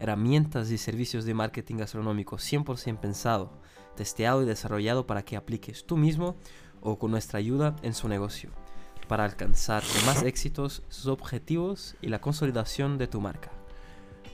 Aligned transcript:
herramientas 0.00 0.70
y 0.70 0.78
servicios 0.78 1.24
de 1.24 1.34
marketing 1.34 1.76
gastronómico 1.76 2.36
100% 2.36 2.98
pensado, 2.98 3.52
testeado 3.96 4.42
y 4.42 4.46
desarrollado 4.46 5.06
para 5.06 5.24
que 5.24 5.36
apliques 5.36 5.84
tú 5.86 5.96
mismo 5.96 6.36
o 6.80 6.98
con 6.98 7.10
nuestra 7.10 7.38
ayuda 7.38 7.76
en 7.82 7.94
su 7.94 8.08
negocio, 8.08 8.50
para 9.06 9.24
alcanzar 9.24 9.82
más 10.06 10.22
éxitos 10.22 10.82
sus 10.88 11.06
objetivos 11.06 11.96
y 12.00 12.08
la 12.08 12.20
consolidación 12.20 12.98
de 12.98 13.06
tu 13.06 13.20
marca. 13.20 13.50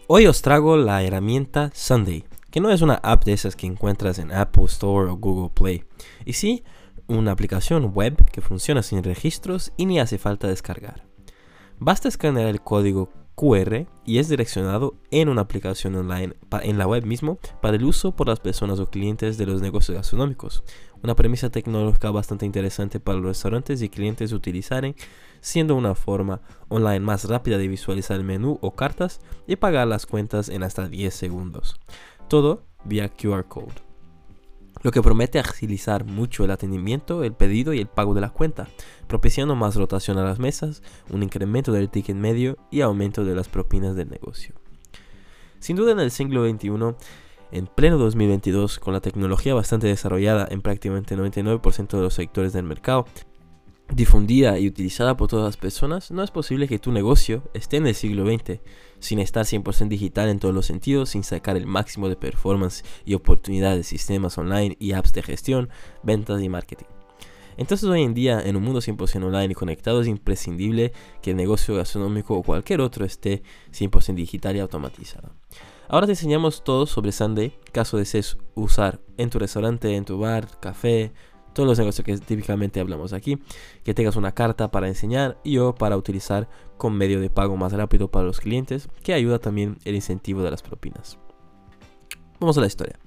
Hoy 0.06 0.26
os 0.26 0.40
traigo 0.40 0.76
la 0.76 1.02
herramienta 1.02 1.70
Sunday, 1.74 2.24
que 2.50 2.60
no 2.60 2.70
es 2.70 2.80
una 2.80 3.00
app 3.02 3.24
de 3.24 3.32
esas 3.32 3.56
que 3.56 3.66
encuentras 3.66 4.20
en 4.20 4.32
Apple 4.32 4.64
Store 4.66 5.10
o 5.10 5.16
Google 5.16 5.50
Play, 5.52 5.84
y 6.24 6.34
sí 6.34 6.62
una 7.08 7.32
aplicación 7.32 7.92
web 7.92 8.24
que 8.30 8.40
funciona 8.40 8.82
sin 8.82 9.02
registros 9.02 9.72
y 9.76 9.86
ni 9.86 10.00
hace 10.00 10.18
falta 10.18 10.48
descargar. 10.48 11.04
Basta 11.78 12.08
escanear 12.08 12.48
el 12.48 12.62
código 12.62 13.10
QR 13.36 13.86
y 14.04 14.18
es 14.18 14.28
direccionado 14.28 14.96
en 15.10 15.28
una 15.28 15.42
aplicación 15.42 15.94
online 15.94 16.34
en 16.62 16.78
la 16.78 16.86
web 16.86 17.04
mismo 17.04 17.38
para 17.60 17.76
el 17.76 17.84
uso 17.84 18.16
por 18.16 18.28
las 18.28 18.40
personas 18.40 18.80
o 18.80 18.90
clientes 18.90 19.38
de 19.38 19.46
los 19.46 19.60
negocios 19.60 19.96
gastronómicos. 19.96 20.64
Una 21.02 21.14
premisa 21.14 21.50
tecnológica 21.50 22.10
bastante 22.10 22.46
interesante 22.46 22.98
para 22.98 23.18
los 23.18 23.26
restaurantes 23.26 23.82
y 23.82 23.90
clientes 23.90 24.32
utilizar, 24.32 24.94
siendo 25.40 25.76
una 25.76 25.94
forma 25.94 26.40
online 26.68 27.00
más 27.00 27.28
rápida 27.28 27.58
de 27.58 27.68
visualizar 27.68 28.16
el 28.16 28.24
menú 28.24 28.58
o 28.62 28.74
cartas 28.74 29.20
y 29.46 29.56
pagar 29.56 29.86
las 29.86 30.06
cuentas 30.06 30.48
en 30.48 30.62
hasta 30.62 30.88
10 30.88 31.14
segundos. 31.14 31.78
Todo 32.28 32.64
vía 32.84 33.08
QR 33.10 33.44
code 33.44 33.85
lo 34.86 34.92
que 34.92 35.02
promete 35.02 35.40
agilizar 35.40 36.04
mucho 36.04 36.44
el 36.44 36.52
atendimiento, 36.52 37.24
el 37.24 37.32
pedido 37.32 37.74
y 37.74 37.80
el 37.80 37.88
pago 37.88 38.14
de 38.14 38.20
la 38.20 38.30
cuenta, 38.30 38.68
propiciando 39.08 39.56
más 39.56 39.74
rotación 39.74 40.16
a 40.16 40.22
las 40.22 40.38
mesas, 40.38 40.80
un 41.10 41.24
incremento 41.24 41.72
del 41.72 41.90
ticket 41.90 42.14
medio 42.14 42.56
y 42.70 42.82
aumento 42.82 43.24
de 43.24 43.34
las 43.34 43.48
propinas 43.48 43.96
del 43.96 44.10
negocio. 44.10 44.54
Sin 45.58 45.74
duda 45.74 45.90
en 45.90 45.98
el 45.98 46.12
siglo 46.12 46.48
XXI, 46.48 46.68
en 47.50 47.66
pleno 47.66 47.98
2022, 47.98 48.78
con 48.78 48.92
la 48.92 49.00
tecnología 49.00 49.54
bastante 49.54 49.88
desarrollada 49.88 50.46
en 50.48 50.62
prácticamente 50.62 51.16
99% 51.16 51.88
de 51.88 52.02
los 52.02 52.14
sectores 52.14 52.52
del 52.52 52.62
mercado, 52.62 53.06
difundida 53.92 54.58
y 54.58 54.66
utilizada 54.66 55.16
por 55.16 55.28
todas 55.28 55.46
las 55.46 55.56
personas, 55.56 56.10
no 56.10 56.22
es 56.22 56.30
posible 56.30 56.68
que 56.68 56.78
tu 56.78 56.92
negocio 56.92 57.42
esté 57.54 57.76
en 57.76 57.86
el 57.86 57.94
siglo 57.94 58.26
XX 58.26 58.60
sin 58.98 59.18
estar 59.18 59.44
100% 59.44 59.88
digital 59.88 60.28
en 60.28 60.38
todos 60.38 60.54
los 60.54 60.66
sentidos, 60.66 61.10
sin 61.10 61.22
sacar 61.22 61.56
el 61.56 61.66
máximo 61.66 62.08
de 62.08 62.16
performance 62.16 62.84
y 63.04 63.14
oportunidades 63.14 63.78
de 63.78 63.84
sistemas 63.84 64.36
online 64.38 64.76
y 64.80 64.92
apps 64.92 65.12
de 65.12 65.22
gestión, 65.22 65.68
ventas 66.02 66.42
y 66.42 66.48
marketing. 66.48 66.86
Entonces 67.58 67.88
hoy 67.88 68.02
en 68.02 68.12
día, 68.12 68.40
en 68.40 68.56
un 68.56 68.62
mundo 68.62 68.80
100% 68.80 69.24
online 69.24 69.52
y 69.52 69.54
conectado, 69.54 70.02
es 70.02 70.08
imprescindible 70.08 70.92
que 71.22 71.30
el 71.30 71.36
negocio 71.36 71.74
gastronómico 71.74 72.34
o 72.34 72.42
cualquier 72.42 72.80
otro 72.80 73.04
esté 73.04 73.42
100% 73.72 74.14
digital 74.14 74.56
y 74.56 74.60
automatizado. 74.60 75.32
Ahora 75.88 76.06
te 76.06 76.12
enseñamos 76.12 76.64
todo 76.64 76.84
sobre 76.84 77.12
Sunday, 77.12 77.56
caso 77.72 77.96
desees 77.96 78.36
usar 78.54 79.00
en 79.16 79.30
tu 79.30 79.38
restaurante, 79.38 79.94
en 79.94 80.04
tu 80.04 80.18
bar, 80.18 80.58
café, 80.60 81.12
todos 81.56 81.66
los 81.66 81.78
negocios 81.78 82.04
que 82.04 82.18
típicamente 82.18 82.80
hablamos 82.80 83.14
aquí, 83.14 83.38
que 83.82 83.94
tengas 83.94 84.16
una 84.16 84.32
carta 84.32 84.70
para 84.70 84.88
enseñar 84.88 85.38
y 85.42 85.56
o 85.56 85.74
para 85.74 85.96
utilizar 85.96 86.50
con 86.76 86.92
medio 86.92 87.18
de 87.18 87.30
pago 87.30 87.56
más 87.56 87.72
rápido 87.72 88.08
para 88.08 88.26
los 88.26 88.40
clientes, 88.40 88.90
que 89.02 89.14
ayuda 89.14 89.38
también 89.38 89.78
el 89.86 89.94
incentivo 89.94 90.42
de 90.42 90.50
las 90.50 90.60
propinas. 90.60 91.18
Vamos 92.38 92.58
a 92.58 92.60
la 92.60 92.66
historia. 92.66 92.98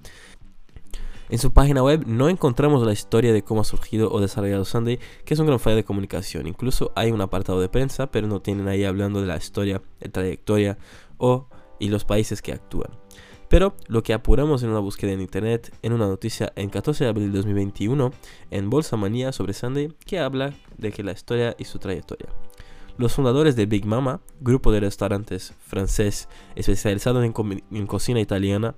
En 1.29 1.38
su 1.38 1.53
página 1.53 1.84
web 1.84 2.06
no 2.07 2.28
encontramos 2.28 2.84
la 2.84 2.91
historia 2.91 3.31
de 3.31 3.44
cómo 3.44 3.62
ha 3.62 3.66
surgido 3.66 4.12
o 4.12 4.19
desarrollado 4.19 4.66
Sunday, 4.66 4.97
que 5.25 5.35
es 5.35 5.40
un 5.40 5.46
gran 5.46 5.59
fallo 5.59 5.75
de 5.75 5.84
comunicación. 5.84 6.47
Incluso 6.47 6.91
hay 6.96 7.12
un 7.12 7.22
apartado 7.22 7.62
de 7.62 7.69
prensa, 7.69 8.09
pero 8.09 8.25
no 8.25 8.41
tienen 8.41 8.68
ahí 8.68 8.84
hablando 8.84 9.22
de 9.22 9.28
la 9.28 9.38
historia, 9.38 9.79
de 10.00 10.09
trayectoria 10.09 10.79
o 11.19 11.47
y 11.78 11.90
los 11.90 12.03
países 12.03 12.41
que 12.41 12.52
actúan. 12.52 12.90
Pero 13.49 13.75
lo 13.87 14.03
que 14.03 14.13
apuramos 14.13 14.61
en 14.61 14.69
una 14.69 14.79
búsqueda 14.79 15.11
en 15.11 15.21
internet, 15.21 15.75
en 15.81 15.93
una 15.93 16.07
noticia 16.07 16.53
en 16.55 16.69
14 16.69 17.03
de 17.03 17.09
abril 17.09 17.31
de 17.31 17.37
2021, 17.39 18.11
en 18.51 18.69
Bolsa 18.69 18.95
Manía 18.95 19.31
sobre 19.31 19.53
Sunday, 19.53 19.91
que 20.05 20.19
habla 20.19 20.53
de 20.77 20.91
que 20.91 21.03
la 21.03 21.13
historia 21.13 21.55
y 21.57 21.65
su 21.65 21.79
trayectoria. 21.79 22.29
Los 22.97 23.13
fundadores 23.13 23.55
de 23.55 23.65
Big 23.65 23.85
Mama, 23.85 24.21
grupo 24.39 24.71
de 24.71 24.81
restaurantes 24.81 25.53
francés 25.65 26.29
especializado 26.55 27.23
en, 27.23 27.33
en 27.71 27.87
cocina 27.87 28.19
italiana, 28.19 28.75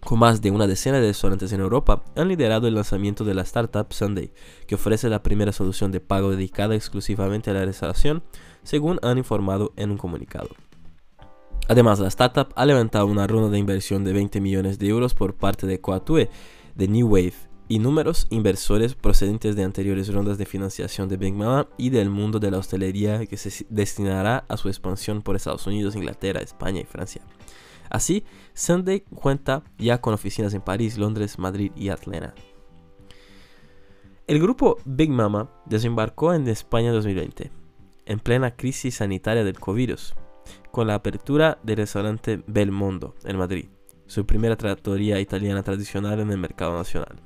con 0.00 0.18
más 0.18 0.42
de 0.42 0.50
una 0.50 0.66
decena 0.66 0.98
de 0.98 1.06
restaurantes 1.06 1.52
en 1.52 1.60
Europa, 1.60 2.02
han 2.16 2.26
liderado 2.26 2.66
el 2.66 2.74
lanzamiento 2.74 3.24
de 3.24 3.34
la 3.34 3.42
startup 3.42 3.92
Sunday, 3.92 4.32
que 4.66 4.74
ofrece 4.74 5.08
la 5.08 5.22
primera 5.22 5.52
solución 5.52 5.92
de 5.92 6.00
pago 6.00 6.32
dedicada 6.32 6.74
exclusivamente 6.74 7.50
a 7.50 7.54
la 7.54 7.64
restauración, 7.64 8.24
según 8.64 8.98
han 9.02 9.18
informado 9.18 9.72
en 9.76 9.92
un 9.92 9.98
comunicado. 9.98 10.48
Además, 11.72 12.00
la 12.00 12.08
startup 12.08 12.52
ha 12.54 12.66
levantado 12.66 13.06
una 13.06 13.26
ronda 13.26 13.48
de 13.48 13.58
inversión 13.58 14.04
de 14.04 14.12
20 14.12 14.42
millones 14.42 14.78
de 14.78 14.88
euros 14.88 15.14
por 15.14 15.36
parte 15.36 15.66
de 15.66 15.80
Coatue, 15.80 16.28
de 16.74 16.86
New 16.86 17.08
Wave, 17.08 17.32
y 17.66 17.78
números 17.78 18.26
inversores 18.28 18.94
procedentes 18.94 19.56
de 19.56 19.64
anteriores 19.64 20.12
rondas 20.12 20.36
de 20.36 20.44
financiación 20.44 21.08
de 21.08 21.16
Big 21.16 21.32
Mama 21.32 21.68
y 21.78 21.88
del 21.88 22.10
mundo 22.10 22.38
de 22.38 22.50
la 22.50 22.58
hostelería 22.58 23.24
que 23.24 23.38
se 23.38 23.64
destinará 23.70 24.44
a 24.50 24.58
su 24.58 24.68
expansión 24.68 25.22
por 25.22 25.34
Estados 25.34 25.66
Unidos, 25.66 25.96
Inglaterra, 25.96 26.42
España 26.42 26.82
y 26.82 26.84
Francia. 26.84 27.22
Así, 27.88 28.22
Sunday 28.52 29.00
cuenta 29.14 29.62
ya 29.78 29.98
con 29.98 30.12
oficinas 30.12 30.52
en 30.52 30.60
París, 30.60 30.98
Londres, 30.98 31.38
Madrid 31.38 31.72
y 31.74 31.88
Atlanta. 31.88 32.34
El 34.26 34.40
grupo 34.42 34.76
Big 34.84 35.08
Mama 35.08 35.48
desembarcó 35.64 36.34
en 36.34 36.46
España 36.48 36.88
en 36.88 36.96
2020, 36.96 37.50
en 38.04 38.20
plena 38.20 38.56
crisis 38.56 38.96
sanitaria 38.96 39.42
del 39.42 39.58
COVID 39.58 39.92
con 40.72 40.88
la 40.88 40.94
apertura 40.94 41.58
del 41.62 41.76
restaurante 41.76 42.42
Belmondo 42.46 43.14
en 43.24 43.36
Madrid, 43.36 43.66
su 44.06 44.26
primera 44.26 44.56
trattoria 44.56 45.20
italiana 45.20 45.62
tradicional 45.62 46.18
en 46.18 46.30
el 46.30 46.38
mercado 46.38 46.76
nacional. 46.76 47.20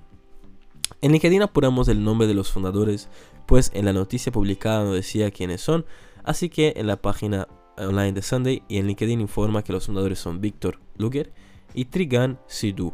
En 1.00 1.12
LinkedIn 1.12 1.42
apuramos 1.42 1.88
el 1.88 2.04
nombre 2.04 2.26
de 2.26 2.34
los 2.34 2.52
fundadores, 2.52 3.08
pues 3.46 3.70
en 3.72 3.84
la 3.84 3.92
noticia 3.92 4.32
publicada 4.32 4.84
no 4.84 4.92
decía 4.92 5.30
quiénes 5.30 5.60
son, 5.60 5.86
así 6.24 6.48
que 6.48 6.74
en 6.76 6.88
la 6.88 6.96
página 6.96 7.48
online 7.78 8.12
de 8.12 8.22
Sunday 8.22 8.62
y 8.68 8.78
en 8.78 8.88
LinkedIn 8.88 9.20
informa 9.20 9.62
que 9.62 9.72
los 9.72 9.86
fundadores 9.86 10.18
son 10.18 10.40
Víctor 10.40 10.80
Luger 10.96 11.32
y 11.72 11.86
Trigan 11.86 12.40
Sidhu, 12.48 12.92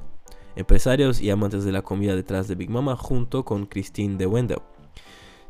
empresarios 0.55 1.21
y 1.21 1.31
amantes 1.31 1.65
de 1.65 1.73
la 1.73 1.83
comida 1.83 2.15
detrás 2.15 2.47
de 2.47 2.57
Big 2.57 2.69
Mama 2.69 2.97
junto 2.97 3.45
con 3.45 3.67
Christine 3.67 4.17
de 4.17 4.27
Wendell. 4.27 4.63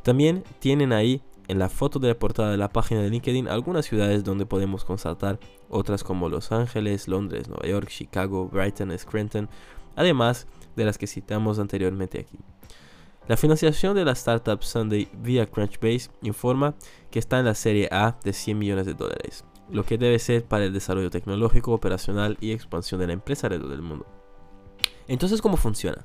También 0.03 0.45
tienen 0.59 0.93
ahí 0.93 1.23
en 1.49 1.59
la 1.59 1.69
foto 1.69 1.99
de 1.99 2.09
la 2.09 2.19
portada 2.19 2.51
de 2.51 2.57
la 2.57 2.73
página 2.73 3.03
de 3.03 3.11
LinkedIn 3.11 3.49
algunas 3.49 3.87
ciudades 3.87 4.25
donde 4.25 4.47
podemos 4.47 4.85
constatar, 4.85 5.39
otras 5.69 6.05
como 6.05 6.29
Los 6.29 6.53
Ángeles, 6.53 7.09
Londres, 7.09 7.49
Nueva 7.49 7.67
York, 7.67 7.89
Chicago, 7.89 8.49
Brighton, 8.49 8.97
Scranton, 8.99 9.49
además 9.97 10.47
de 10.77 10.85
las 10.85 10.99
que 10.99 11.07
citamos 11.07 11.59
anteriormente 11.59 12.21
aquí. 12.21 12.39
La 13.29 13.37
financiación 13.37 13.95
de 13.95 14.05
la 14.05 14.13
startup 14.13 14.63
Sunday 14.63 15.09
vía 15.23 15.47
Crunchbase 15.47 16.11
informa 16.23 16.75
que 17.11 17.21
está 17.21 17.39
en 17.39 17.45
la 17.45 17.55
serie 17.55 17.89
A 17.93 18.19
de 18.25 18.33
100 18.33 18.59
millones 18.59 18.87
de 18.87 18.95
dólares, 18.95 19.45
lo 19.71 19.85
que 19.85 19.97
debe 19.97 20.19
ser 20.19 20.45
para 20.45 20.65
el 20.65 20.73
desarrollo 20.73 21.11
tecnológico, 21.11 21.73
operacional 21.73 22.37
y 22.41 22.51
expansión 22.51 23.01
de 23.01 23.07
la 23.07 23.13
empresa 23.13 23.47
alrededor 23.47 23.71
del 23.71 23.83
mundo. 23.83 24.07
Entonces, 25.07 25.41
¿cómo 25.41 25.57
funciona? 25.57 26.05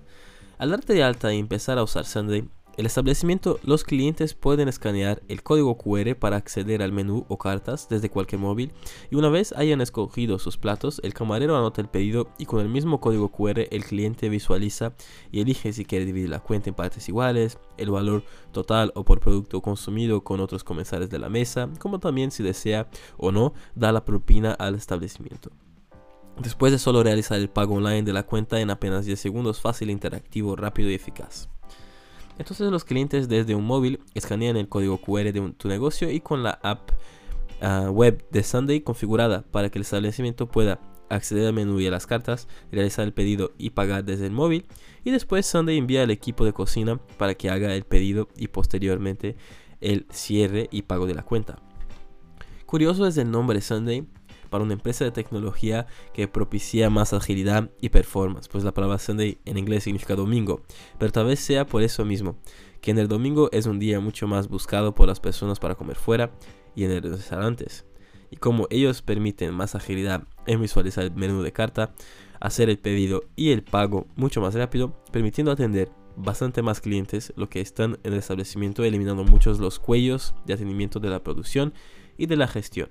Al 0.60 0.69
darte 0.69 0.94
de 0.94 1.04
alta 1.04 1.33
y 1.33 1.40
empezar 1.40 1.78
a 1.78 1.83
usar 1.83 2.06
Sunday, 2.06 2.48
el 2.77 2.85
establecimiento, 2.85 3.59
los 3.63 3.83
clientes 3.83 4.35
pueden 4.35 4.68
escanear 4.68 5.24
el 5.27 5.41
código 5.41 5.77
QR 5.77 6.15
para 6.15 6.38
acceder 6.38 6.83
al 6.83 6.91
menú 6.91 7.25
o 7.27 7.39
cartas 7.39 7.89
desde 7.89 8.12
cualquier 8.12 8.39
móvil 8.39 8.71
y 9.09 9.15
una 9.15 9.29
vez 9.29 9.51
hayan 9.53 9.81
escogido 9.81 10.38
sus 10.38 10.57
platos, 10.57 11.01
el 11.03 11.15
camarero 11.15 11.57
anota 11.57 11.81
el 11.81 11.89
pedido 11.89 12.29
y 12.38 12.45
con 12.45 12.59
el 12.59 12.69
mismo 12.69 13.01
código 13.01 13.29
QR 13.29 13.62
el 13.71 13.83
cliente 13.83 14.29
visualiza 14.29 14.94
y 15.31 15.41
elige 15.41 15.74
si 15.74 15.85
quiere 15.85 16.06
dividir 16.06 16.29
la 16.29 16.39
cuenta 16.39 16.69
en 16.69 16.75
partes 16.75 17.09
iguales, 17.09 17.57
el 17.77 17.89
valor 17.89 18.24
total 18.51 18.91
o 18.94 19.03
por 19.03 19.19
producto 19.19 19.59
consumido 19.59 20.23
con 20.23 20.39
otros 20.39 20.63
comensales 20.63 21.09
de 21.09 21.18
la 21.18 21.30
mesa, 21.30 21.69
como 21.80 22.00
también 22.00 22.30
si 22.30 22.44
desea 22.44 22.88
o 23.18 23.31
no 23.31 23.53
dar 23.73 23.95
la 23.95 24.06
propina 24.06 24.51
al 24.51 24.75
establecimiento. 24.75 25.50
Después 26.39 26.71
de 26.71 26.77
solo 26.77 27.01
realizar 27.01 27.39
el 27.39 27.50
pago 27.50 27.73
online 27.73 28.03
de 28.03 28.13
la 28.13 28.21
cuenta 28.21 28.62
en 28.62 28.69
apenas 28.69 29.06
10 29.07 29.19
segundos, 29.19 29.59
fácil, 29.59 29.89
interactivo, 29.89 30.56
rápido 30.56 30.91
y 30.91 30.94
eficaz. 30.94 31.50
Entonces 32.39 32.69
los 32.72 32.84
clientes 32.84 33.28
desde 33.28 33.56
un 33.56 33.66
móvil 33.66 34.00
escanean 34.13 34.57
el 34.57 34.69
código 34.69 35.00
QR 35.00 35.31
de 35.31 35.54
tu 35.57 35.68
negocio 35.68 36.12
y 36.12 36.19
con 36.19 36.44
la 36.44 36.60
app 36.62 36.92
ah, 37.62 37.89
web 37.92 38.25
de 38.31 38.44
Sunday 38.44 38.81
configurada 38.81 39.44
para 39.44 39.69
que 39.69 39.80
el 39.80 39.84
establecimiento 39.84 40.48
pueda 40.48 40.80
acceder 41.10 41.48
al 41.48 41.54
menú 41.54 41.80
y 41.80 41.88
a 41.88 41.92
las 41.92 42.06
cartas, 42.06 42.48
realizar 42.72 43.06
el 43.06 43.13
pedido 43.13 43.54
y 43.57 43.72
pagar 43.72 44.04
desde 44.04 44.25
el 44.25 44.31
móvil. 44.31 44.66
Y 45.04 45.12
después 45.12 45.45
Sunday 45.45 45.78
envía 45.78 46.04
al 46.04 46.12
equipo 46.12 46.45
de 46.45 46.54
cocina 46.54 47.00
para 47.18 47.36
que 47.36 47.50
haga 47.50 47.74
el 47.74 47.84
pedido 47.84 48.28
y 48.36 48.50
posteriormente 48.50 49.36
el 49.81 50.06
cierre 50.12 50.68
y 50.72 50.83
pago 50.83 51.07
de 51.07 51.16
la 51.16 51.24
cuenta. 51.24 51.60
Curioso 52.66 53.07
es 53.07 53.18
el 53.18 53.31
nombre 53.31 53.62
Sunday 53.62 54.06
para 54.47 54.63
una 54.63 54.73
empresa 54.73 55.05
de 55.05 55.11
tecnología 55.11 55.88
que 56.13 56.27
propicia 56.27 56.89
más 56.89 57.13
agilidad 57.13 57.69
y 57.81 57.89
performance, 57.89 58.47
pues 58.47 58.63
la 58.63 58.73
palabra 58.73 58.99
Sunday 58.99 59.38
en 59.45 59.57
inglés 59.57 59.83
significa 59.83 60.15
domingo, 60.15 60.61
pero 60.97 61.11
tal 61.11 61.27
vez 61.27 61.39
sea 61.39 61.65
por 61.65 61.81
eso 61.81 62.05
mismo, 62.05 62.38
que 62.81 62.91
en 62.91 62.99
el 62.99 63.07
domingo 63.07 63.49
es 63.51 63.65
un 63.65 63.79
día 63.79 63.99
mucho 63.99 64.27
más 64.27 64.47
buscado 64.47 64.94
por 64.94 65.07
las 65.07 65.19
personas 65.19 65.59
para 65.59 65.75
comer 65.75 65.95
fuera 65.95 66.31
y 66.75 66.83
en 66.83 66.91
el 66.91 67.03
restaurantes. 67.03 67.85
Y 68.29 68.38
como 68.38 68.67
ellos 68.69 69.01
permiten 69.01 69.53
más 69.53 69.75
agilidad 69.75 70.23
en 70.45 70.61
visualizar 70.61 71.05
el 71.05 71.15
menú 71.15 71.41
de 71.41 71.53
carta, 71.53 71.94
hacer 72.39 72.69
el 72.69 72.77
pedido 72.77 73.23
y 73.35 73.51
el 73.51 73.63
pago 73.63 74.07
mucho 74.15 74.41
más 74.41 74.53
rápido, 74.53 75.01
permitiendo 75.11 75.51
atender 75.51 75.89
bastante 76.17 76.61
más 76.61 76.81
clientes, 76.81 77.31
lo 77.35 77.49
que 77.49 77.61
están 77.61 77.99
en 78.03 78.13
el 78.13 78.19
establecimiento 78.19 78.83
eliminando 78.83 79.23
muchos 79.23 79.59
los 79.59 79.79
cuellos 79.79 80.33
de 80.45 80.53
atendimiento 80.53 80.99
de 80.99 81.09
la 81.09 81.23
producción 81.23 81.73
y 82.17 82.25
de 82.25 82.35
la 82.35 82.47
gestión 82.47 82.89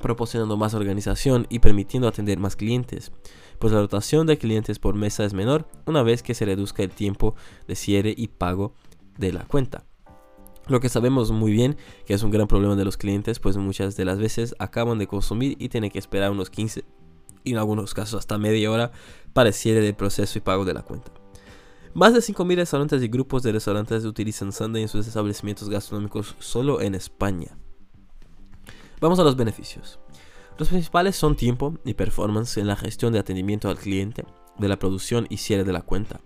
proporcionando 0.00 0.56
más 0.56 0.74
organización 0.74 1.46
y 1.50 1.58
permitiendo 1.58 2.08
atender 2.08 2.38
más 2.38 2.56
clientes, 2.56 3.12
pues 3.58 3.72
la 3.72 3.80
rotación 3.80 4.26
de 4.26 4.38
clientes 4.38 4.78
por 4.78 4.94
mesa 4.94 5.24
es 5.24 5.34
menor 5.34 5.68
una 5.86 6.02
vez 6.02 6.22
que 6.22 6.34
se 6.34 6.44
reduzca 6.44 6.82
el 6.82 6.90
tiempo 6.90 7.34
de 7.68 7.76
cierre 7.76 8.14
y 8.16 8.28
pago 8.28 8.74
de 9.18 9.32
la 9.32 9.44
cuenta. 9.44 9.84
Lo 10.68 10.80
que 10.80 10.88
sabemos 10.88 11.30
muy 11.32 11.52
bien 11.52 11.76
que 12.06 12.14
es 12.14 12.22
un 12.22 12.30
gran 12.30 12.46
problema 12.46 12.76
de 12.76 12.84
los 12.84 12.96
clientes, 12.96 13.40
pues 13.40 13.56
muchas 13.56 13.96
de 13.96 14.04
las 14.04 14.18
veces 14.18 14.54
acaban 14.58 14.98
de 14.98 15.06
consumir 15.06 15.56
y 15.58 15.68
tienen 15.68 15.90
que 15.90 15.98
esperar 15.98 16.30
unos 16.30 16.50
15 16.50 16.84
y 17.44 17.52
en 17.52 17.58
algunos 17.58 17.94
casos 17.94 18.20
hasta 18.20 18.38
media 18.38 18.70
hora 18.70 18.92
para 19.32 19.48
el 19.48 19.54
cierre 19.54 19.80
del 19.80 19.94
proceso 19.94 20.38
y 20.38 20.42
pago 20.42 20.64
de 20.64 20.74
la 20.74 20.82
cuenta. 20.82 21.10
Más 21.94 22.14
de 22.14 22.20
5.000 22.20 22.56
restaurantes 22.56 23.02
y 23.02 23.08
grupos 23.08 23.42
de 23.42 23.52
restaurantes 23.52 24.04
utilizan 24.04 24.52
Sunday 24.52 24.82
en 24.82 24.88
sus 24.88 25.06
establecimientos 25.06 25.68
gastronómicos 25.68 26.36
solo 26.38 26.80
en 26.80 26.94
España. 26.94 27.58
Vamos 29.02 29.18
a 29.18 29.24
los 29.24 29.34
beneficios. 29.34 29.98
Los 30.58 30.68
principales 30.68 31.16
son 31.16 31.34
tiempo 31.34 31.76
y 31.84 31.94
performance 31.94 32.56
en 32.58 32.68
la 32.68 32.76
gestión 32.76 33.12
de 33.12 33.18
atendimiento 33.18 33.68
al 33.68 33.76
cliente, 33.76 34.24
de 34.60 34.68
la 34.68 34.78
producción 34.78 35.26
y 35.28 35.38
cierre 35.38 35.64
de 35.64 35.72
la 35.72 35.82
cuenta, 35.82 36.20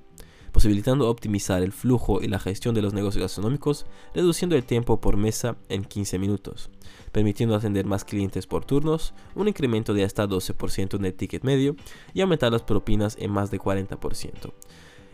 posibilitando 0.52 1.08
optimizar 1.08 1.62
el 1.62 1.72
flujo 1.72 2.20
y 2.20 2.28
la 2.28 2.38
gestión 2.38 2.74
de 2.74 2.82
los 2.82 2.92
negocios 2.92 3.22
gastronómicos, 3.22 3.86
reduciendo 4.14 4.56
el 4.56 4.64
tiempo 4.64 5.00
por 5.00 5.16
mesa 5.16 5.56
en 5.70 5.84
15 5.84 6.18
minutos, 6.18 6.68
permitiendo 7.12 7.54
atender 7.56 7.86
más 7.86 8.04
clientes 8.04 8.46
por 8.46 8.66
turnos, 8.66 9.14
un 9.34 9.48
incremento 9.48 9.94
de 9.94 10.04
hasta 10.04 10.28
12% 10.28 10.98
en 10.98 11.04
el 11.06 11.14
ticket 11.14 11.44
medio 11.44 11.76
y 12.12 12.20
aumentar 12.20 12.52
las 12.52 12.62
propinas 12.62 13.16
en 13.18 13.30
más 13.30 13.50
de 13.50 13.58
40%, 13.58 14.52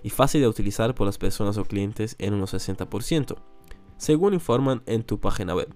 y 0.02 0.10
fácil 0.10 0.40
de 0.40 0.48
utilizar 0.48 0.96
por 0.96 1.06
las 1.06 1.16
personas 1.16 1.56
o 1.58 1.64
clientes 1.64 2.16
en 2.18 2.34
unos 2.34 2.54
60%, 2.54 3.36
según 3.98 4.34
informan 4.34 4.82
en 4.86 5.04
tu 5.04 5.20
página 5.20 5.54
web 5.54 5.72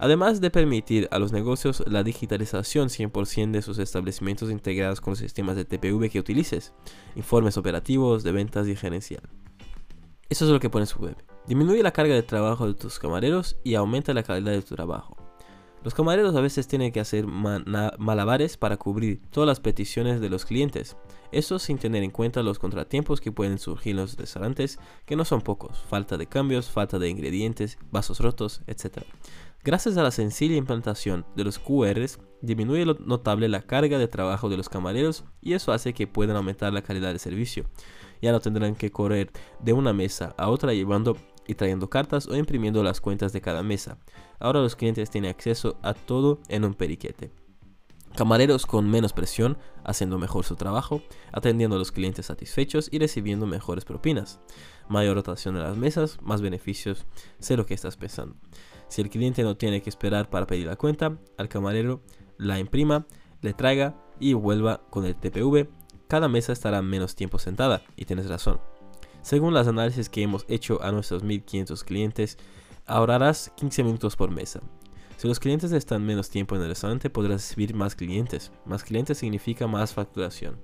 además 0.00 0.40
de 0.40 0.50
permitir 0.50 1.08
a 1.12 1.18
los 1.18 1.30
negocios 1.30 1.84
la 1.86 2.02
digitalización 2.02 2.88
100% 2.88 3.52
de 3.52 3.62
sus 3.62 3.78
establecimientos 3.78 4.50
integrados 4.50 5.00
con 5.00 5.12
los 5.12 5.18
sistemas 5.18 5.56
de 5.56 5.66
TPV 5.66 6.10
que 6.10 6.18
utilices, 6.18 6.72
informes 7.14 7.56
operativos, 7.56 8.22
de 8.22 8.32
ventas 8.32 8.66
y 8.66 8.74
gerencial. 8.74 9.22
Eso 10.30 10.46
es 10.46 10.50
lo 10.50 10.58
que 10.58 10.70
pone 10.70 10.86
su 10.86 10.98
web. 11.00 11.16
Disminuye 11.46 11.82
la 11.82 11.92
carga 11.92 12.14
de 12.14 12.22
trabajo 12.22 12.66
de 12.66 12.74
tus 12.74 12.98
camareros 12.98 13.58
y 13.62 13.74
aumenta 13.74 14.14
la 14.14 14.22
calidad 14.22 14.52
de 14.52 14.62
tu 14.62 14.74
trabajo. 14.74 15.16
Los 15.82 15.94
camareros 15.94 16.36
a 16.36 16.42
veces 16.42 16.68
tienen 16.68 16.92
que 16.92 17.00
hacer 17.00 17.26
malabares 17.26 18.58
para 18.58 18.76
cubrir 18.76 19.22
todas 19.30 19.46
las 19.46 19.60
peticiones 19.60 20.20
de 20.20 20.28
los 20.28 20.44
clientes. 20.44 20.96
Eso 21.32 21.58
sin 21.58 21.78
tener 21.78 22.02
en 22.02 22.10
cuenta 22.10 22.42
los 22.42 22.58
contratiempos 22.58 23.20
que 23.22 23.32
pueden 23.32 23.58
surgir 23.58 23.92
en 23.92 23.96
los 23.96 24.16
restaurantes, 24.18 24.78
que 25.06 25.16
no 25.16 25.24
son 25.24 25.40
pocos. 25.40 25.78
Falta 25.88 26.18
de 26.18 26.26
cambios, 26.26 26.70
falta 26.70 26.98
de 26.98 27.08
ingredientes, 27.08 27.78
vasos 27.90 28.20
rotos, 28.20 28.60
etc. 28.66 29.04
Gracias 29.62 29.98
a 29.98 30.02
la 30.02 30.10
sencilla 30.10 30.56
implantación 30.56 31.26
de 31.36 31.44
los 31.44 31.58
QRs, 31.58 32.18
disminuye 32.40 32.86
notable 33.04 33.46
la 33.46 33.60
carga 33.60 33.98
de 33.98 34.08
trabajo 34.08 34.48
de 34.48 34.56
los 34.56 34.70
camareros 34.70 35.24
y 35.42 35.52
eso 35.52 35.72
hace 35.72 35.92
que 35.92 36.06
puedan 36.06 36.36
aumentar 36.36 36.72
la 36.72 36.80
calidad 36.80 37.08
del 37.08 37.18
servicio. 37.18 37.66
Ya 38.22 38.32
no 38.32 38.40
tendrán 38.40 38.74
que 38.74 38.90
correr 38.90 39.30
de 39.60 39.74
una 39.74 39.92
mesa 39.92 40.34
a 40.38 40.48
otra 40.48 40.72
llevando 40.72 41.18
y 41.46 41.54
trayendo 41.56 41.90
cartas 41.90 42.26
o 42.26 42.36
imprimiendo 42.36 42.82
las 42.82 43.02
cuentas 43.02 43.34
de 43.34 43.42
cada 43.42 43.62
mesa. 43.62 43.98
Ahora 44.38 44.60
los 44.60 44.76
clientes 44.76 45.10
tienen 45.10 45.30
acceso 45.30 45.78
a 45.82 45.92
todo 45.92 46.40
en 46.48 46.64
un 46.64 46.72
periquete. 46.72 47.30
Camareros 48.16 48.66
con 48.66 48.90
menos 48.90 49.12
presión, 49.12 49.56
haciendo 49.84 50.18
mejor 50.18 50.44
su 50.44 50.56
trabajo, 50.56 51.02
atendiendo 51.32 51.76
a 51.76 51.78
los 51.78 51.92
clientes 51.92 52.26
satisfechos 52.26 52.88
y 52.90 52.98
recibiendo 52.98 53.46
mejores 53.46 53.84
propinas. 53.84 54.40
Mayor 54.88 55.16
rotación 55.16 55.54
de 55.54 55.62
las 55.62 55.76
mesas, 55.76 56.18
más 56.20 56.42
beneficios, 56.42 57.06
sé 57.38 57.56
lo 57.56 57.66
que 57.66 57.74
estás 57.74 57.96
pensando. 57.96 58.36
Si 58.88 59.00
el 59.00 59.10
cliente 59.10 59.44
no 59.44 59.56
tiene 59.56 59.82
que 59.82 59.88
esperar 59.88 60.28
para 60.28 60.46
pedir 60.46 60.66
la 60.66 60.76
cuenta, 60.76 61.18
al 61.38 61.48
camarero 61.48 62.02
la 62.36 62.58
imprima, 62.58 63.06
le 63.40 63.54
traiga 63.54 63.96
y 64.18 64.32
vuelva 64.32 64.82
con 64.90 65.06
el 65.06 65.14
TPV, 65.14 65.68
cada 66.08 66.28
mesa 66.28 66.52
estará 66.52 66.82
menos 66.82 67.14
tiempo 67.14 67.38
sentada, 67.38 67.82
y 67.94 68.04
tienes 68.04 68.28
razón. 68.28 68.60
Según 69.22 69.54
las 69.54 69.68
análisis 69.68 70.08
que 70.08 70.22
hemos 70.22 70.44
hecho 70.48 70.82
a 70.82 70.90
nuestros 70.90 71.22
1500 71.22 71.84
clientes, 71.84 72.38
ahorrarás 72.86 73.52
15 73.56 73.84
minutos 73.84 74.16
por 74.16 74.30
mesa. 74.30 74.60
Si 75.20 75.28
los 75.28 75.38
clientes 75.38 75.70
están 75.72 76.02
menos 76.06 76.30
tiempo 76.30 76.56
en 76.56 76.62
el 76.62 76.68
restaurante, 76.68 77.10
podrás 77.10 77.42
recibir 77.42 77.74
más 77.74 77.94
clientes. 77.94 78.52
Más 78.64 78.82
clientes 78.82 79.18
significa 79.18 79.66
más 79.66 79.92
facturación. 79.92 80.58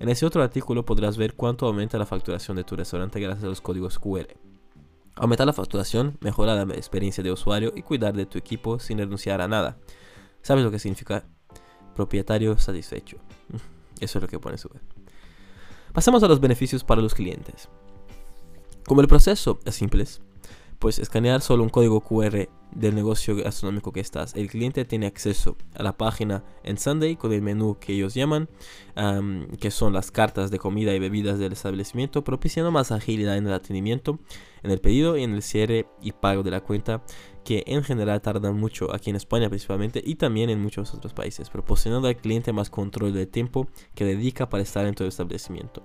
En 0.00 0.08
ese 0.08 0.26
otro 0.26 0.42
artículo 0.42 0.84
podrás 0.84 1.16
ver 1.16 1.34
cuánto 1.34 1.68
aumenta 1.68 1.98
la 1.98 2.04
facturación 2.04 2.56
de 2.56 2.64
tu 2.64 2.74
restaurante 2.74 3.20
gracias 3.20 3.44
a 3.44 3.46
los 3.46 3.60
códigos 3.60 4.00
QR. 4.00 4.26
Aumentar 5.14 5.46
la 5.46 5.52
facturación, 5.52 6.18
mejorar 6.20 6.66
la 6.66 6.74
experiencia 6.74 7.22
de 7.22 7.30
usuario 7.30 7.72
y 7.76 7.82
cuidar 7.82 8.12
de 8.12 8.26
tu 8.26 8.38
equipo 8.38 8.80
sin 8.80 8.98
renunciar 8.98 9.40
a 9.40 9.46
nada. 9.46 9.78
¿Sabes 10.42 10.64
lo 10.64 10.72
que 10.72 10.80
significa 10.80 11.24
propietario 11.94 12.58
satisfecho? 12.58 13.18
Eso 14.00 14.18
es 14.18 14.22
lo 14.22 14.26
que 14.26 14.40
pone 14.40 14.58
su 14.58 14.66
web. 14.66 14.82
Pasamos 15.92 16.24
a 16.24 16.26
los 16.26 16.40
beneficios 16.40 16.82
para 16.82 17.02
los 17.02 17.14
clientes. 17.14 17.68
Como 18.84 19.00
el 19.00 19.06
proceso 19.06 19.60
es 19.64 19.76
simple, 19.76 20.04
pues 20.80 20.98
escanear 20.98 21.40
solo 21.40 21.62
un 21.62 21.68
código 21.68 22.00
QR 22.00 22.48
del 22.74 22.94
negocio 22.94 23.36
gastronómico 23.36 23.92
que 23.92 24.00
estás. 24.00 24.34
El 24.34 24.48
cliente 24.48 24.84
tiene 24.84 25.06
acceso 25.06 25.56
a 25.74 25.82
la 25.82 25.96
página 25.96 26.44
en 26.64 26.78
Sunday 26.78 27.16
con 27.16 27.32
el 27.32 27.42
menú 27.42 27.78
que 27.78 27.92
ellos 27.92 28.14
llaman, 28.14 28.48
que 29.60 29.70
son 29.70 29.92
las 29.92 30.10
cartas 30.10 30.50
de 30.50 30.58
comida 30.58 30.94
y 30.94 30.98
bebidas 30.98 31.38
del 31.38 31.52
establecimiento, 31.52 32.24
propiciando 32.24 32.70
más 32.70 32.92
agilidad 32.92 33.36
en 33.36 33.46
el 33.46 33.52
atendimiento, 33.52 34.18
en 34.62 34.70
el 34.70 34.80
pedido 34.80 35.16
y 35.16 35.22
en 35.22 35.34
el 35.34 35.42
cierre 35.42 35.86
y 36.00 36.12
pago 36.12 36.42
de 36.42 36.50
la 36.50 36.60
cuenta, 36.60 37.02
que 37.44 37.64
en 37.66 37.82
general 37.82 38.20
tardan 38.22 38.56
mucho 38.56 38.94
aquí 38.94 39.10
en 39.10 39.16
España 39.16 39.48
principalmente 39.48 40.00
y 40.04 40.14
también 40.14 40.48
en 40.48 40.60
muchos 40.62 40.94
otros 40.94 41.12
países, 41.12 41.50
proporcionando 41.50 42.06
al 42.06 42.16
cliente 42.16 42.52
más 42.52 42.70
control 42.70 43.12
del 43.12 43.26
tiempo 43.26 43.66
que 43.96 44.04
dedica 44.04 44.48
para 44.48 44.62
estar 44.62 44.86
en 44.86 44.94
todo 44.94 45.06
el 45.06 45.08
establecimiento. 45.08 45.82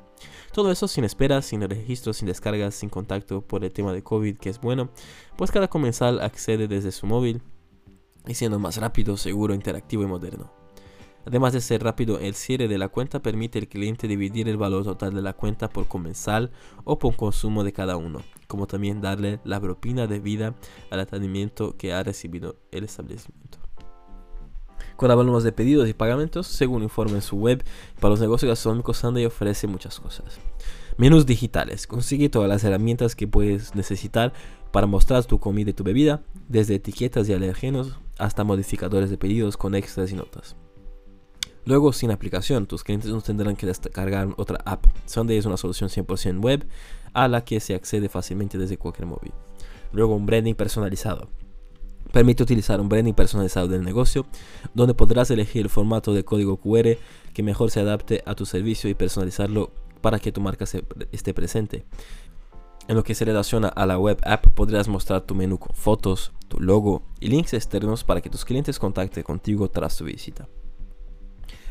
Todo 0.51 0.72
eso 0.72 0.88
sin 0.88 1.03
espera, 1.03 1.41
sin 1.41 1.62
registro, 1.62 2.13
sin 2.13 2.27
descargas, 2.27 2.75
sin 2.75 2.89
contacto 2.89 3.41
por 3.41 3.63
el 3.63 3.72
tema 3.72 3.91
de 3.94 4.03
COVID, 4.03 4.38
que 4.38 4.50
es 4.50 4.62
bueno, 4.62 4.89
pues 5.36 5.50
cada 5.50 5.67
comensal 5.67 6.22
accede 6.22 6.67
desde 6.77 6.91
su 6.91 7.07
móvil 7.07 7.41
y 8.27 8.36
siendo 8.36 8.60
más 8.60 8.77
rápido, 8.77 9.17
seguro, 9.17 9.53
interactivo 9.53 10.03
y 10.03 10.07
moderno. 10.07 10.51
Además 11.25 11.51
de 11.51 11.60
ser 11.60 11.84
rápido, 11.84 12.19
el 12.19 12.36
cierre 12.36 12.69
de 12.69 12.77
la 12.77 12.88
cuenta 12.88 13.22
permite 13.22 13.60
al 13.60 13.67
cliente 13.67 14.07
dividir 14.07 14.48
el 14.48 14.55
valor 14.55 14.86
total 14.86 15.13
de 15.13 15.22
la 15.22 15.34
cuenta 15.34 15.67
por 15.67 15.88
comensal 15.88 16.51
o 16.86 17.00
por 17.00 17.17
consumo 17.17 17.65
de 17.65 17.74
cada 17.74 17.98
uno, 17.98 18.22
como 18.48 18.65
también 18.65 19.01
darle 19.01 19.41
la 19.43 19.60
propina 19.60 20.07
debida 20.07 20.55
al 20.89 21.01
atendimiento 21.01 21.75
que 21.75 21.91
ha 21.91 22.01
recibido 22.01 22.55
el 22.72 22.86
establecimiento. 22.86 23.57
Cuando 24.96 25.19
hablamos 25.19 25.43
de 25.43 25.51
pedidos 25.51 25.89
y 25.89 25.93
pagamentos, 25.93 26.48
según 26.48 26.81
informa 26.81 27.15
en 27.15 27.22
su 27.22 27.36
web, 27.36 27.63
para 28.00 28.12
los 28.12 28.22
negocios 28.22 28.50
gastronómicos 28.50 28.98
Sunday 28.98 29.25
ofrece 29.25 29.67
muchas 29.67 30.00
cosas. 30.00 30.39
Menús 30.98 31.27
digitales. 31.27 31.86
Consigue 31.86 32.29
todas 32.29 32.50
las 32.50 32.63
herramientas 32.63 33.15
que 33.15 33.27
puedes 33.27 33.75
necesitar 33.75 34.34
para 34.72 34.88
mostrar 34.88 35.26
tu 35.26 35.40
comida 35.40 35.72
y 35.72 35.74
tu 35.74 35.84
bebida, 35.84 36.24
desde 36.48 36.76
etiquetas 36.76 37.28
y 37.30 37.34
alergenos 37.34 38.00
hasta 38.18 38.44
modificadores 38.44 39.10
de 39.10 39.18
pedidos 39.18 39.58
con 39.58 39.76
extras 39.76 40.12
y 40.12 40.16
notas. 40.16 40.56
Luego, 41.66 41.92
sin 41.92 42.12
aplicación, 42.12 42.66
tus 42.66 42.84
clientes 42.84 43.12
no 43.12 43.22
tendrán 43.22 43.58
que 43.58 43.66
descargar 43.66 44.30
otra 44.38 44.62
app. 44.66 44.86
Sunday 45.06 45.38
es 45.38 45.46
una 45.46 45.58
solución 45.58 45.90
100% 45.90 46.42
web 46.42 46.66
a 47.14 47.28
la 47.28 47.44
que 47.44 47.60
se 47.60 47.76
accede 47.76 48.08
fácilmente 48.08 48.58
desde 48.58 48.78
cualquier 48.78 49.06
móvil. 49.06 49.34
Luego, 49.92 50.16
un 50.16 50.26
branding 50.26 50.54
personalizado. 50.54 51.30
Permite 52.14 52.42
utilizar 52.42 52.80
un 52.80 52.88
branding 52.88 53.14
personalizado 53.14 53.68
del 53.68 53.84
negocio, 53.84 54.26
donde 54.74 54.94
podrás 54.94 55.30
elegir 55.30 55.64
el 55.64 55.70
formato 55.70 56.14
de 56.14 56.24
código 56.24 56.56
QR 56.56 56.98
que 57.34 57.44
mejor 57.44 57.70
se 57.70 57.82
adapte 57.82 58.24
a 58.26 58.34
tu 58.34 58.46
servicio 58.46 58.90
y 58.90 58.94
personalizarlo 58.94 59.72
para 60.00 60.20
que 60.20 60.32
tu 60.32 60.40
marca 60.40 60.64
esté 61.12 61.34
presente. 61.34 61.84
En 62.88 62.96
lo 62.96 63.03
que 63.03 63.15
se 63.15 63.25
relaciona 63.25 63.67
a 63.67 63.86
la 63.86 64.00
web 64.00 64.17
app, 64.24 64.48
podrás 64.53 64.88
mostrar 64.88 65.22
tu 65.22 65.36
menú 65.36 65.60
con 65.60 65.75
fotos, 65.75 66.32
tu 66.48 66.60
logo 66.62 67.03
y 67.20 67.27
links 67.27 67.53
externos 67.53 68.06
para 68.06 68.22
que 68.22 68.29
tus 68.29 68.46
clientes 68.46 68.79
contacten 68.79 69.24
contigo 69.24 69.70
tras 69.70 69.98
tu 69.98 70.06
visita. 70.06 70.48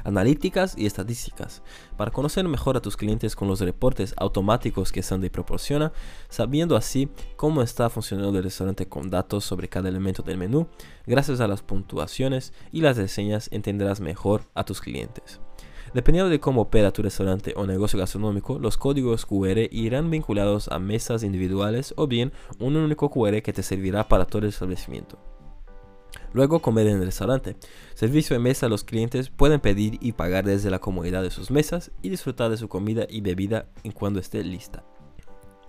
analíticas 0.04 0.78
y 0.78 0.86
estadísticas. 0.86 1.62
Para 1.96 2.12
conocer 2.12 2.46
mejor 2.46 2.76
a 2.76 2.80
tus 2.80 2.96
clientes 2.96 3.34
con 3.34 3.48
los 3.48 3.58
reportes 3.58 4.14
automáticos 4.16 4.92
que 4.92 5.02
Sunday 5.02 5.30
proporciona, 5.30 5.92
sabiendo 6.28 6.76
así 6.76 7.08
cómo 7.34 7.60
está 7.60 7.90
funcionando 7.90 8.38
el 8.38 8.44
restaurante 8.44 8.86
con 8.86 9.10
datos 9.10 9.44
sobre 9.44 9.68
cada 9.68 9.88
elemento 9.88 10.22
del 10.22 10.38
menú, 10.38 10.68
gracias 11.06 11.40
a 11.40 11.48
las 11.48 11.62
puntuaciones 11.62 12.52
y 12.70 12.82
las 12.82 12.96
reseñas 12.96 13.48
entenderás 13.50 14.00
mejor 14.00 14.42
a 14.54 14.62
tus 14.62 14.80
clientes. 14.80 15.40
Dependiendo 15.94 16.30
de 16.30 16.40
cómo 16.40 16.62
opera 16.62 16.92
tu 16.92 17.02
restaurante 17.02 17.52
o 17.56 17.66
negocio 17.66 17.98
gastronómico, 17.98 18.58
los 18.58 18.76
códigos 18.76 19.26
QR 19.26 19.68
irán 19.70 20.10
vinculados 20.10 20.68
a 20.68 20.78
mesas 20.78 21.22
individuales 21.22 21.94
o 21.96 22.06
bien 22.06 22.32
un 22.58 22.76
único 22.76 23.10
QR 23.10 23.42
que 23.42 23.52
te 23.52 23.62
servirá 23.62 24.08
para 24.08 24.26
todo 24.26 24.42
el 24.42 24.48
establecimiento. 24.48 25.18
Luego 26.32 26.60
comer 26.60 26.86
en 26.88 26.98
el 26.98 27.04
restaurante. 27.04 27.56
Servicio 27.94 28.34
de 28.34 28.40
mesa, 28.40 28.68
los 28.68 28.84
clientes 28.84 29.30
pueden 29.30 29.60
pedir 29.60 29.98
y 30.00 30.12
pagar 30.12 30.44
desde 30.44 30.70
la 30.70 30.80
comodidad 30.80 31.22
de 31.22 31.30
sus 31.30 31.50
mesas 31.50 31.92
y 32.02 32.10
disfrutar 32.10 32.50
de 32.50 32.56
su 32.56 32.68
comida 32.68 33.06
y 33.08 33.20
bebida 33.20 33.66
en 33.84 33.92
cuando 33.92 34.20
esté 34.20 34.42
lista. 34.44 34.84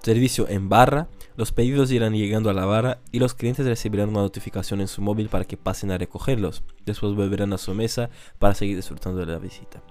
Servicio 0.04 0.48
en 0.48 0.70
barra, 0.70 1.10
los 1.36 1.52
pedidos 1.52 1.92
irán 1.92 2.14
llegando 2.14 2.50
a 2.50 2.54
la 2.54 2.66
barra 2.66 3.00
y 3.12 3.20
los 3.20 3.34
clientes 3.34 3.66
recibirán 3.66 4.10
una 4.10 4.22
notificación 4.22 4.80
en 4.82 4.88
su 4.88 5.02
móvil 5.02 5.28
para 5.30 5.46
que 5.46 5.58
pasen 5.58 5.92
a 5.92 5.98
recogerlos. 5.98 6.64
Después 6.86 7.14
volverán 7.14 7.54
a 7.54 7.58
su 7.58 7.74
mesa 7.74 8.10
para 8.40 8.54
seguir 8.54 8.76
disfrutando 8.76 9.20
de 9.20 9.26
la 9.26 9.40
visita. 9.40 9.82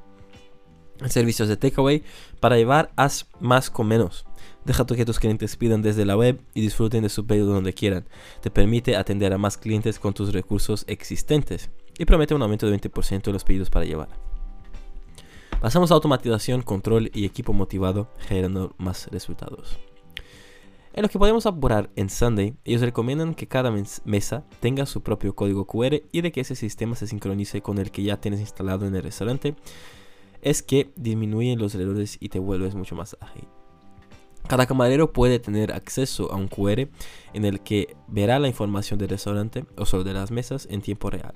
Servicios 1.06 1.48
de 1.48 1.56
takeaway, 1.56 2.02
para 2.40 2.56
llevar 2.56 2.92
haz 2.96 3.26
más 3.40 3.70
con 3.70 3.88
menos. 3.88 4.24
Deja 4.64 4.84
que 4.84 5.04
tus 5.04 5.20
clientes 5.20 5.56
pidan 5.56 5.82
desde 5.82 6.04
la 6.04 6.16
web 6.16 6.40
y 6.54 6.60
disfruten 6.60 7.02
de 7.02 7.08
su 7.08 7.26
pedido 7.26 7.46
donde 7.46 7.74
quieran. 7.74 8.08
Te 8.40 8.50
permite 8.50 8.96
atender 8.96 9.32
a 9.32 9.38
más 9.38 9.56
clientes 9.58 9.98
con 9.98 10.14
tus 10.14 10.32
recursos 10.32 10.84
existentes 10.88 11.70
y 11.98 12.04
promete 12.04 12.34
un 12.34 12.42
aumento 12.42 12.68
de 12.68 12.76
20% 12.80 13.22
de 13.22 13.32
los 13.32 13.44
pedidos 13.44 13.70
para 13.70 13.84
llevar. 13.84 14.08
Pasamos 15.60 15.90
a 15.90 15.94
automatización, 15.94 16.62
control 16.62 17.10
y 17.14 17.24
equipo 17.24 17.52
motivado 17.52 18.08
generando 18.18 18.74
más 18.78 19.08
resultados. 19.08 19.78
En 20.92 21.02
lo 21.02 21.08
que 21.08 21.18
podemos 21.18 21.44
apurar 21.44 21.90
en 21.94 22.08
Sunday, 22.08 22.56
ellos 22.64 22.80
recomiendan 22.80 23.34
que 23.34 23.46
cada 23.46 23.70
mesa 24.04 24.44
tenga 24.60 24.86
su 24.86 25.02
propio 25.02 25.34
código 25.34 25.66
QR 25.66 26.02
y 26.10 26.22
de 26.22 26.32
que 26.32 26.40
ese 26.40 26.56
sistema 26.56 26.96
se 26.96 27.06
sincronice 27.06 27.60
con 27.60 27.78
el 27.78 27.90
que 27.90 28.02
ya 28.02 28.18
tienes 28.18 28.40
instalado 28.40 28.86
en 28.86 28.94
el 28.94 29.02
restaurante. 29.02 29.54
Es 30.42 30.62
que 30.62 30.92
disminuyen 30.96 31.58
los 31.58 31.74
errores 31.74 32.16
y 32.20 32.28
te 32.28 32.38
vuelves 32.38 32.74
mucho 32.74 32.94
más 32.94 33.16
ágil. 33.20 33.48
Cada 34.48 34.66
camarero 34.66 35.12
puede 35.12 35.40
tener 35.40 35.72
acceso 35.72 36.32
a 36.32 36.36
un 36.36 36.46
QR 36.46 36.88
en 37.32 37.44
el 37.44 37.60
que 37.60 37.96
verá 38.06 38.38
la 38.38 38.46
información 38.46 38.98
del 38.98 39.08
restaurante 39.08 39.64
o 39.76 39.86
sobre 39.86 40.12
las 40.12 40.30
mesas 40.30 40.68
en 40.70 40.82
tiempo 40.82 41.10
real. 41.10 41.34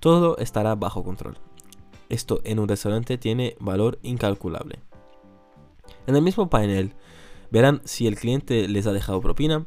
Todo 0.00 0.36
estará 0.38 0.74
bajo 0.74 1.04
control. 1.04 1.38
Esto 2.08 2.40
en 2.42 2.58
un 2.58 2.66
restaurante 2.66 3.18
tiene 3.18 3.56
valor 3.60 4.00
incalculable. 4.02 4.80
En 6.08 6.16
el 6.16 6.22
mismo 6.22 6.50
panel 6.50 6.94
verán 7.52 7.82
si 7.84 8.08
el 8.08 8.16
cliente 8.16 8.66
les 8.66 8.86
ha 8.88 8.92
dejado 8.92 9.20
propina 9.20 9.66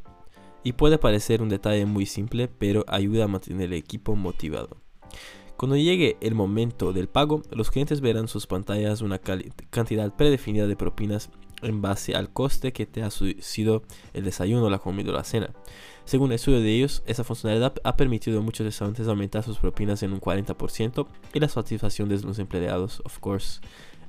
y 0.62 0.74
puede 0.74 0.98
parecer 0.98 1.42
un 1.42 1.50
detalle 1.50 1.86
muy 1.86 2.06
simple 2.06 2.50
pero 2.50 2.84
ayuda 2.88 3.26
a 3.26 3.30
mantener 3.30 3.68
el 3.68 3.74
equipo 3.74 4.18
motivado. 4.18 4.78
Cuando 5.64 5.78
llegue 5.78 6.18
el 6.20 6.36
momento 6.36 6.92
del 6.92 7.08
pago, 7.08 7.42
los 7.50 7.72
clientes 7.72 8.02
verán 8.02 8.28
sus 8.28 8.48
pantallas 8.48 9.00
una 9.00 9.20
cantidad 9.20 10.14
predefinida 10.14 10.68
de 10.68 10.76
propinas 10.76 11.30
en 11.62 11.82
base 11.82 12.16
al 12.16 12.34
coste 12.34 12.74
que 12.74 12.86
te 12.86 13.02
ha 13.02 13.10
sido 13.10 13.84
el 14.12 14.26
desayuno, 14.26 14.70
la 14.70 14.80
comida 14.80 15.12
o 15.12 15.14
la 15.14 15.24
cena. 15.24 15.52
Según 16.04 16.32
el 16.32 16.36
estudio 16.36 16.60
de 16.60 16.70
ellos, 16.70 17.02
esa 17.06 17.24
funcionalidad 17.24 17.76
ha 17.86 17.96
permitido 17.96 18.40
a 18.40 18.42
muchos 18.42 18.66
restaurantes 18.66 19.08
aumentar 19.08 19.42
sus 19.44 19.58
propinas 19.58 20.04
en 20.04 20.12
un 20.12 20.20
40% 20.20 21.08
y 21.34 21.40
la 21.40 21.48
satisfacción 21.48 22.10
de 22.10 22.20
los 22.20 22.40
empleados, 22.40 23.02
of 23.06 23.20
course, 23.20 23.62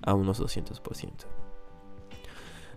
a 0.03 0.13
unos 0.13 0.41
200%. 0.41 0.81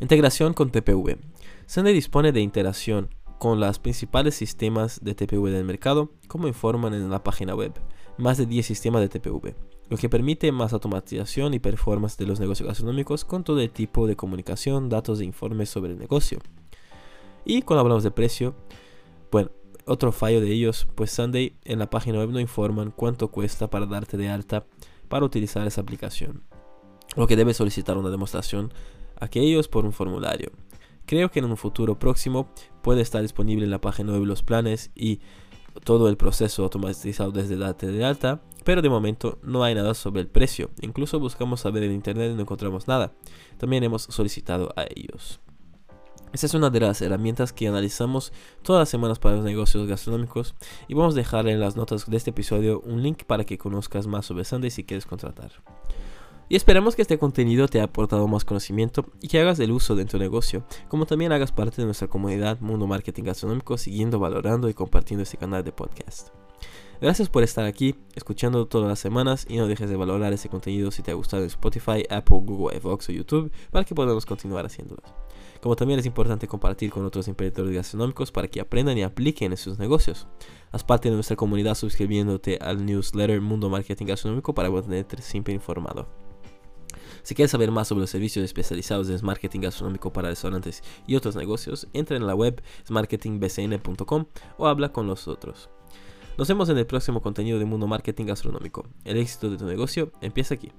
Integración 0.01 0.53
con 0.53 0.69
TPV. 0.69 1.17
Sunday 1.65 1.95
dispone 1.95 2.31
de 2.31 2.41
interacción 2.41 3.09
con 3.39 3.59
los 3.59 3.79
principales 3.79 4.35
sistemas 4.35 5.03
de 5.03 5.15
TPV 5.15 5.49
del 5.49 5.65
mercado, 5.65 6.11
como 6.27 6.47
informan 6.47 6.93
en 6.93 7.09
la 7.09 7.23
página 7.23 7.55
web. 7.55 7.73
Más 8.17 8.37
de 8.37 8.45
10 8.45 8.65
sistemas 8.65 9.01
de 9.01 9.09
TPV 9.09 9.55
lo 9.89 9.97
que 9.97 10.09
permite 10.09 10.51
más 10.51 10.73
automatización 10.73 11.53
y 11.53 11.59
performance 11.59 12.17
de 12.17 12.25
los 12.25 12.39
negocios 12.39 12.67
gastronómicos 12.67 13.23
con 13.23 13.43
todo 13.43 13.59
el 13.59 13.69
tipo 13.69 14.07
de 14.07 14.15
comunicación, 14.15 14.89
datos 14.89 15.19
e 15.19 15.25
informes 15.25 15.69
sobre 15.69 15.93
el 15.93 15.99
negocio. 15.99 16.39
Y 17.45 17.61
cuando 17.61 17.81
hablamos 17.81 18.03
de 18.03 18.11
precio, 18.11 18.55
bueno, 19.31 19.51
otro 19.85 20.11
fallo 20.11 20.41
de 20.41 20.51
ellos, 20.51 20.87
pues 20.95 21.11
Sunday 21.11 21.57
en 21.63 21.79
la 21.79 21.89
página 21.89 22.19
web 22.19 22.31
no 22.31 22.39
informan 22.39 22.91
cuánto 22.91 23.29
cuesta 23.29 23.69
para 23.69 23.85
darte 23.85 24.17
de 24.17 24.29
alta 24.29 24.65
para 25.07 25.25
utilizar 25.25 25.65
esa 25.65 25.81
aplicación. 25.81 26.43
Lo 27.15 27.27
que 27.27 27.37
debes 27.37 27.57
solicitar 27.57 27.97
una 27.97 28.09
demostración 28.09 28.73
a 29.19 29.29
ellos 29.33 29.69
por 29.69 29.85
un 29.85 29.93
formulario. 29.93 30.51
Creo 31.05 31.31
que 31.31 31.39
en 31.39 31.45
un 31.45 31.55
futuro 31.55 31.97
próximo 31.97 32.49
puede 32.83 33.01
estar 33.01 33.21
disponible 33.21 33.63
en 33.63 33.71
la 33.71 33.79
página 33.79 34.11
web 34.11 34.25
los 34.25 34.43
planes 34.43 34.91
y 34.93 35.21
todo 35.83 36.09
el 36.09 36.17
proceso 36.17 36.63
automatizado 36.63 37.31
desde 37.31 37.57
darte 37.57 37.87
de 37.87 38.05
alta 38.05 38.41
pero 38.67 38.81
de 38.81 38.89
momento 38.89 39.39
no 39.43 39.63
hay 39.63 39.73
nada 39.75 39.93
sobre 39.93 40.19
el 40.19 40.27
precio. 40.27 40.71
Incluso 40.81 41.21
buscamos 41.21 41.61
saber 41.61 41.83
en 41.83 41.93
internet 41.93 42.31
y 42.33 42.35
no 42.35 42.41
encontramos 42.41 42.85
nada. 42.85 43.13
También 43.57 43.81
hemos 43.85 44.03
solicitado 44.03 44.73
a 44.75 44.83
ellos. 44.93 45.39
Esta 46.33 46.47
es 46.47 46.53
una 46.53 46.69
de 46.69 46.81
las 46.81 47.01
herramientas 47.01 47.53
que 47.53 47.69
analizamos 47.69 48.33
todas 48.63 48.81
las 48.81 48.89
semanas 48.89 49.19
para 49.19 49.37
los 49.37 49.45
negocios 49.45 49.87
gastronómicos 49.87 50.53
y 50.89 50.95
vamos 50.95 51.13
a 51.13 51.17
dejar 51.17 51.47
en 51.47 51.61
las 51.61 51.77
notas 51.77 52.09
de 52.09 52.17
este 52.17 52.31
episodio 52.31 52.81
un 52.81 53.01
link 53.01 53.23
para 53.23 53.45
que 53.45 53.57
conozcas 53.57 54.05
más 54.05 54.25
sobre 54.25 54.43
Sunday 54.43 54.69
si 54.69 54.83
quieres 54.83 55.05
contratar. 55.05 55.51
Y 56.49 56.55
esperamos 56.55 56.95
que 56.95 57.01
este 57.01 57.17
contenido 57.17 57.67
te 57.67 57.79
haya 57.79 57.85
aportado 57.85 58.25
más 58.27 58.45
conocimiento 58.45 59.05
y 59.21 59.27
que 59.27 59.39
hagas 59.39 59.59
el 59.59 59.71
uso 59.71 59.95
de 59.95 60.05
tu 60.05 60.17
negocio, 60.17 60.63
como 60.87 61.05
también 61.05 61.33
hagas 61.33 61.51
parte 61.51 61.81
de 61.81 61.85
nuestra 61.85 62.07
comunidad 62.07 62.61
Mundo 62.61 62.87
Marketing 62.87 63.23
Gastronómico 63.23 63.77
siguiendo, 63.77 64.17
valorando 64.17 64.69
y 64.69 64.73
compartiendo 64.73 65.23
este 65.23 65.37
canal 65.37 65.65
de 65.65 65.73
podcast. 65.73 66.29
Gracias 67.01 67.29
por 67.29 67.43
estar 67.43 67.65
aquí, 67.65 67.95
escuchando 68.15 68.65
todas 68.65 68.87
las 68.87 68.97
semanas 68.97 69.45
y 69.47 69.57
no 69.57 69.67
dejes 69.67 69.89
de 69.89 69.97
valorar 69.97 70.31
ese 70.33 70.49
contenido 70.49 70.89
si 70.89 71.03
te 71.03 71.11
ha 71.11 71.15
gustado 71.15 71.43
en 71.43 71.47
Spotify, 71.47 72.05
Apple, 72.09 72.39
Google, 72.41 72.75
Evox 72.75 73.09
o 73.09 73.11
YouTube 73.11 73.51
para 73.69 73.83
que 73.83 73.93
podamos 73.93 74.25
continuar 74.25 74.65
haciéndolo. 74.65 75.03
Como 75.61 75.75
también 75.75 75.99
es 75.99 76.05
importante 76.05 76.47
compartir 76.47 76.91
con 76.91 77.05
otros 77.05 77.27
emprendedores 77.27 77.75
gastronómicos 77.75 78.31
para 78.31 78.47
que 78.47 78.61
aprendan 78.61 78.97
y 78.97 79.03
apliquen 79.03 79.51
en 79.51 79.57
sus 79.57 79.77
negocios. 79.77 80.27
Haz 80.71 80.83
parte 80.83 81.09
de 81.09 81.15
nuestra 81.15 81.35
comunidad 81.35 81.75
suscribiéndote 81.75 82.57
al 82.61 82.85
newsletter 82.85 83.41
Mundo 83.41 83.69
Marketing 83.69 84.05
Gastronómico 84.05 84.55
para 84.55 84.71
mantenerte 84.71 85.21
siempre 85.21 85.53
informado. 85.53 86.26
Si 87.27 87.35
quieres 87.35 87.51
saber 87.51 87.71
más 87.71 87.89
sobre 87.89 87.99
los 87.99 88.09
servicios 88.09 88.45
especializados 88.45 89.09
en 89.09 89.19
marketing 89.21 89.59
gastronómico 89.59 90.13
para 90.13 90.29
restaurantes 90.29 90.81
y 91.05 91.17
otros 91.17 91.35
negocios, 91.35 91.89
entra 91.91 92.15
en 92.15 92.25
la 92.25 92.33
web 92.33 92.63
marketingbcn.com 92.89 94.27
o 94.57 94.65
habla 94.65 94.93
con 94.93 95.07
los 95.07 95.27
otros. 95.27 95.69
Nos 96.37 96.47
vemos 96.47 96.69
en 96.69 96.77
el 96.77 96.87
próximo 96.87 97.21
contenido 97.21 97.59
de 97.59 97.65
Mundo 97.65 97.85
Marketing 97.85 98.27
Gastronómico. 98.27 98.87
El 99.03 99.17
éxito 99.17 99.49
de 99.49 99.57
tu 99.57 99.65
negocio 99.65 100.13
empieza 100.21 100.53
aquí. 100.53 100.71